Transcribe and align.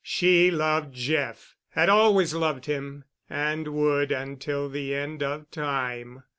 She 0.03 0.49
loved 0.49 0.95
Jeff—had 0.95 1.87
always 1.87 2.33
loved 2.33 2.65
him—and 2.65 3.67
would 3.67 4.11
until 4.11 4.67
the 4.67 4.95
end 4.95 5.21
of 5.21 5.51
time. 5.51 6.23